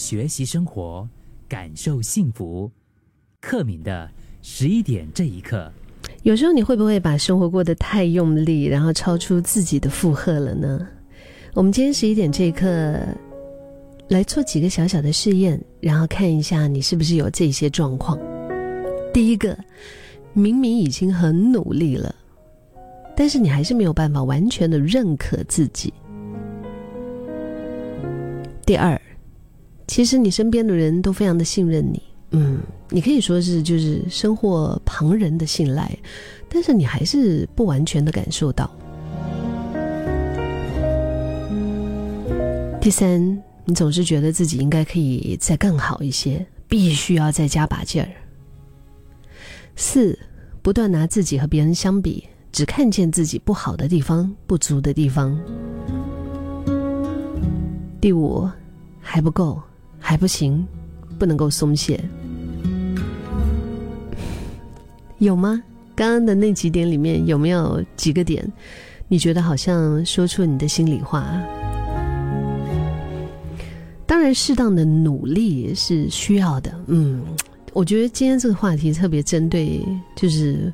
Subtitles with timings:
[0.00, 1.06] 学习生活，
[1.46, 2.70] 感受幸福。
[3.38, 5.70] 克敏的十一点这一刻，
[6.22, 10.88] 有时候你会不会把生活过得太用力，然后超出自己的负荷了呢？
[11.52, 12.98] 我们今天十一点这一刻
[14.08, 18.18] 来做几个小小的试验，然后看一下你是不是有这些状况。
[19.12, 19.54] 第一个，
[20.32, 22.14] 明明已经很努力了，
[23.14, 25.92] 但是你还是没有办法完全的认可自己。
[28.64, 28.98] 第二，
[29.90, 32.00] 其实你身边的人都非常的信任你，
[32.30, 35.90] 嗯，你可以说是就是收获旁人的信赖，
[36.48, 38.70] 但是你还是不完全的感受到。
[42.80, 43.20] 第三，
[43.64, 48.08] 你总是觉得自己应该可以再更好一些，必须要再加把劲儿。
[49.74, 50.16] 四，
[50.62, 55.36] 不断拿自己和别人相比，只看见自己不好的地方、不足的地方。
[58.00, 58.48] 第五，
[59.00, 59.60] 还不够，
[60.10, 60.66] 还不行，
[61.20, 62.00] 不能够松懈。
[65.18, 65.62] 有吗？
[65.94, 68.44] 刚刚的那几点里面有没有几个点，
[69.06, 71.40] 你觉得好像说出你的心里话？
[74.04, 76.74] 当然，适当的努力是需要的。
[76.88, 77.22] 嗯，
[77.72, 79.80] 我觉得今天这个话题特别针对，
[80.16, 80.72] 就是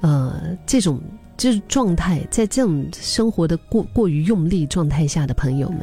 [0.00, 1.00] 呃这种
[1.36, 5.80] 就是状态，在这种生活的过过于用力状态下的朋友们，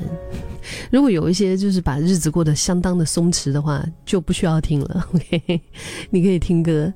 [0.91, 5.07] 如果有一些就是把日子过得相当的松弛的话，就不需要听了。
[5.13, 5.61] OK，
[6.09, 6.91] 你可以听歌。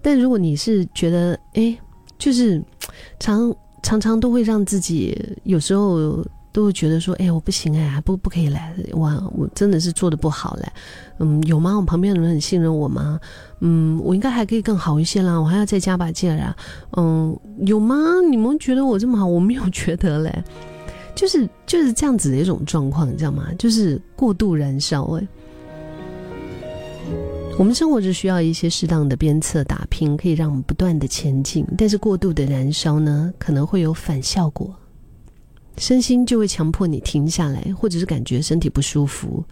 [0.00, 1.76] 但如果你是觉得哎，
[2.18, 2.62] 就是
[3.18, 6.24] 常常常都会让自己有时候。
[6.52, 10.68] 都会觉得说，哎，我不行哎，不不可以来，哇，我真的是做的不好嘞，
[11.18, 11.74] 嗯，有吗？
[11.76, 13.18] 我旁边的人很信任我吗？
[13.60, 16.54] 嗯，我应该还可以更好一些啦，我还要再加把劲啊，
[16.96, 17.36] 嗯，
[17.66, 17.96] 有吗？
[18.30, 19.26] 你们觉得我这么好？
[19.26, 20.44] 我没有觉得嘞，
[21.14, 23.48] 就是就是这样子的一种状况，你知道吗？
[23.58, 25.26] 就是过度燃烧哎。
[27.58, 34.74] 我们生活是需要一些适当的鞭策打拼，可以让我们不断的前进，但是过度的燃烧呢，可能会有反效果。
[35.78, 39.44] 身心就会强迫你停下来，或者是感觉身体不舒服，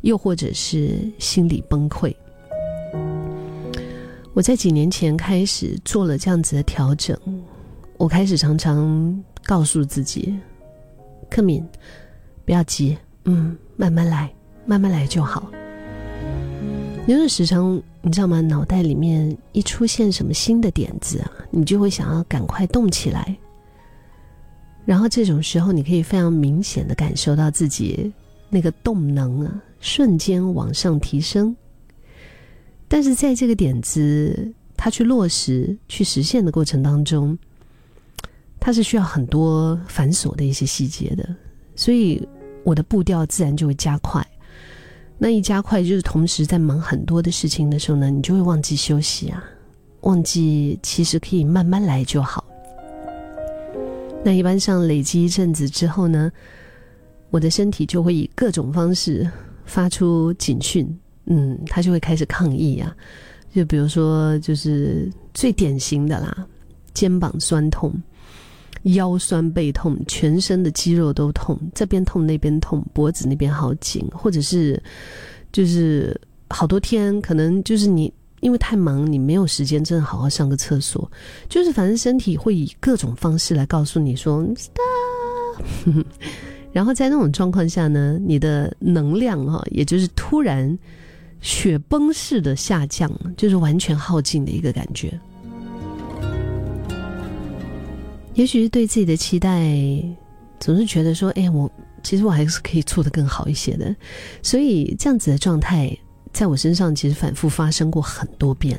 [0.00, 2.14] 又或者是心理崩溃。
[4.32, 7.18] 我在几年前开始做了这样子的调整，
[7.96, 10.38] 我开始常常告诉自己
[11.30, 11.66] ：“克敏，
[12.44, 14.30] 不要急，嗯，慢慢来，
[14.66, 15.50] 慢慢来就好。”
[17.06, 18.40] 有的时常你知道吗？
[18.40, 23.36] 脑袋里面一出现什么新的点子啊，你就会想要赶快动起来。
[24.86, 28.10] 然后这种时候，你可以非常明显的感受到自己
[28.48, 31.54] 那个动能啊，瞬间往上提升。
[32.88, 37.36] 但是在这个点子它去落实、去实现的过程当中，
[38.60, 41.28] 它是需要很多繁琐的一些细节的，
[41.74, 42.24] 所以
[42.62, 44.24] 我的步调自然就会加快。
[45.18, 49.42] 那一加快，就是同时在忙很多的事情的时候呢，你就会忘记休息啊，
[50.02, 52.45] 忘记其实可以慢慢来就好。
[54.26, 56.32] 那一般上累积一阵子之后呢，
[57.30, 59.24] 我的身体就会以各种方式
[59.64, 60.84] 发出警讯，
[61.26, 62.92] 嗯，它就会开始抗议啊。
[63.54, 66.44] 就比如说，就是最典型的啦，
[66.92, 67.94] 肩膀酸痛、
[68.82, 74.82] 腰酸背痛、全身的肌肉都痛，这边痛那边痛，脖子那边好紧，或者是
[75.52, 76.20] 就是
[76.50, 78.12] 好多天，可能就是你。
[78.40, 81.10] 因为太忙，你没有时间真的好好上个厕所，
[81.48, 86.04] 就是反正身体会以各种方式来告诉你说 stop，
[86.72, 90.78] 然后在那种状况下呢，你的能量哈，也就是突然
[91.40, 95.18] 雪崩式的下降，就是完全耗尽的一个感觉。
[98.34, 99.72] 也许是对自己的期待，
[100.60, 101.70] 总是觉得说，哎，我
[102.02, 103.96] 其实我还是可以做得更好一些的，
[104.42, 105.96] 所以这样子的状态。
[106.36, 108.78] 在我身上，其实反复发生过很多遍。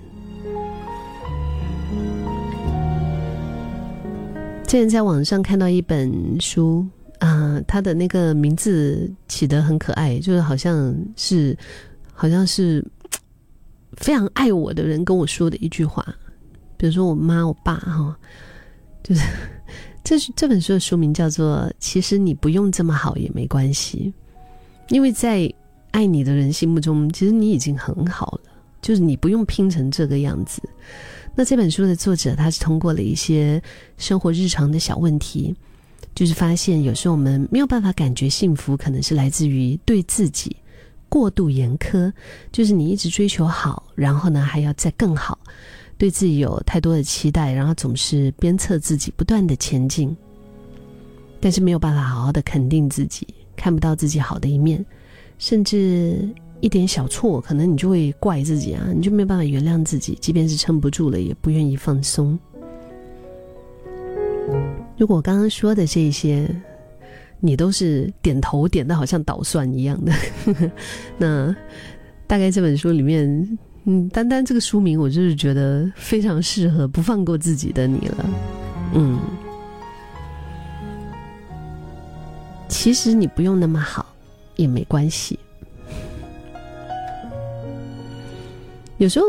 [4.63, 6.85] 之前在网上看到一本书
[7.17, 11.57] 啊，它的那个名字起得很可爱，就是好像是，
[12.13, 12.85] 好像是
[13.93, 16.05] 非常爱我的人跟我说的一句话。
[16.77, 18.15] 比如说我妈、我爸，哈，
[19.01, 19.27] 就是
[20.03, 24.13] 这这本书的书名叫做《其实你不用这么好也没关系》，
[24.93, 25.51] 因为在。
[25.97, 28.51] 爱你的人心目中，其实你已经很好了，
[28.83, 30.61] 就是你不用拼成这个样子。
[31.33, 33.59] 那这本书的作者，他是通过了一些
[33.97, 35.55] 生活日常的小问题，
[36.13, 40.55] 就是发现有时候我们没有办法感觉幸福，可能是来自于对自己
[41.09, 42.13] 过度严苛，
[42.51, 45.39] 就是你一直追求好，然后呢还要再更好，
[45.97, 50.15] 对自己有太多的期待，然后总是鞭策自己不断的前进，
[51.39, 54.85] 但是没有办法好好的肯定自己，看不到自己好的一面。
[55.37, 56.27] 甚至
[56.59, 62.37] 一点小错，可能你就会怪自己啊，你就没有办法原谅自己，即便是撑不住了，也不愿意放松。
[64.97, 66.49] 如果刚刚说的这些，
[67.39, 70.11] 你都是点头点的好像捣蒜一样的，
[71.19, 71.55] 那
[72.25, 78.29] 大概这本书里面，嗯，单单这个书名，我就是觉得非常适合不放过自己的你了，
[78.95, 79.19] 嗯。
[82.67, 84.05] 其实你不用那么好，
[84.57, 85.39] 也没关系。
[88.97, 89.25] 有时候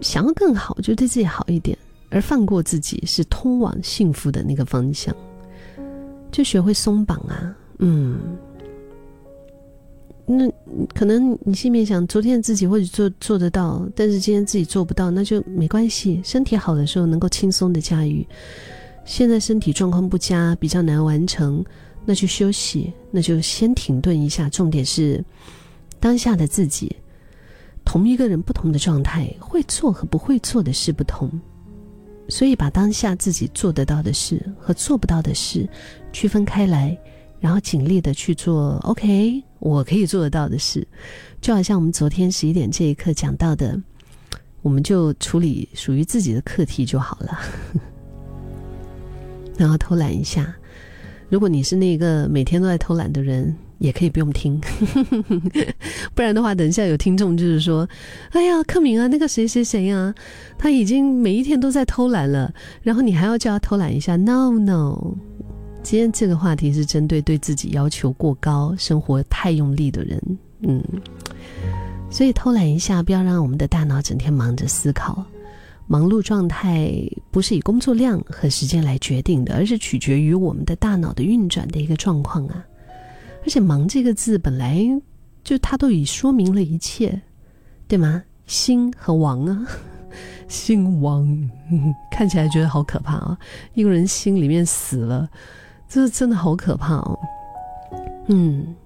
[0.00, 1.76] 想要更好，就对自己好一点，
[2.08, 5.14] 而放过自己，是通往幸福的那个方向。
[6.32, 8.18] 就学会松绑啊，嗯。
[10.32, 10.48] 那
[10.94, 16.20] 可能你心里面想，昨天自己或者做做得到，但是今天自己做不到，那就没关系。
[16.22, 18.24] 身体好的时候能够轻松的驾驭，
[19.04, 21.64] 现在身体状况不佳，比较难完成。
[22.04, 24.48] 那就休息，那就先停顿一下。
[24.48, 25.24] 重点是，
[26.00, 26.94] 当下的自己，
[27.84, 31.30] 同一个人不同的状态，会做和不会做的事不同，
[32.28, 35.68] 所以把当下自己做得到的事和做不到的事
[36.12, 36.96] 区分开来，
[37.38, 38.76] 然后尽力的去做。
[38.84, 40.86] OK，我可以做得到的事，
[41.40, 43.78] 就好像我们昨天十一点这一刻讲到的，
[44.62, 47.38] 我们就处理属于自己的课题就好了，
[49.58, 50.54] 然后偷懒一下。
[51.30, 54.60] 如果你是那个每天都在偷懒的人，也可以不用听，
[56.12, 57.88] 不然的话，等一下有听众就是说
[58.32, 60.12] ：“哎呀，克明啊，那个谁谁谁啊，
[60.58, 65.14] 他已经每一天都在偷懒了，然后你还要叫他偷懒一下？”No No，
[65.82, 70.20] 今天这个话题是针对对自己要求过高、生活太用力的人，
[70.62, 70.82] 嗯，
[72.10, 75.24] 所以偷懒一下，不要让我们的大脑整天忙着思考。
[75.90, 76.88] 忙碌状态
[77.32, 82.64] 不是以工作量和时间来决定的，而是取决于我们的大脑的运转的一个状况啊。
[83.42, 84.80] 而且“忙”这个字本来
[85.42, 87.20] 就它都已说明了一切，
[87.88, 88.22] 对吗？
[88.46, 89.66] 心和亡啊，
[90.46, 91.50] 心亡，
[92.08, 93.36] 看起来觉得好可怕啊！
[93.74, 95.28] 一个人心里面死了，
[95.88, 97.18] 这真的好可怕哦。
[98.28, 98.76] 嗯，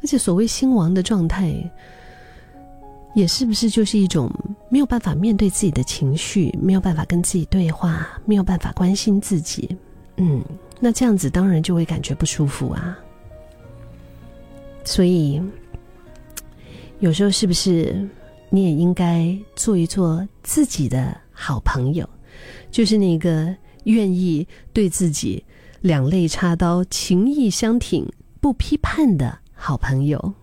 [0.00, 1.54] 而且所谓心亡的状态。
[3.14, 4.30] 也是不是就是一种
[4.76, 9.74] 没有办法面对自己的情绪，没有办法跟自己对话，没有办法关心自己？
[10.18, 10.44] 嗯，
[10.78, 12.98] 那这样子当然就会感觉不舒服啊。
[14.84, 15.40] 所以
[16.98, 18.06] 有时候是不是
[18.50, 22.06] 你也应该做一做自己的好朋友，
[22.70, 25.42] 就是那个愿意对自己
[25.80, 28.06] 两肋插刀、情意相挺、
[28.42, 30.34] 不批判的好朋友。